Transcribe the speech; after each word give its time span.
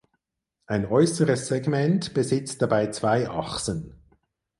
Ein 0.65 0.87
äußeres 0.87 1.45
Segment 1.45 2.15
besitzt 2.15 2.59
dabei 2.63 2.89
zwei 2.89 3.29
Achsen. 3.29 3.93